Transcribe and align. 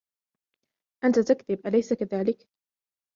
أنت 1.05 1.19
تكذب، 1.19 1.67
أليس 1.67 1.93
كذلك؟ 1.93 2.47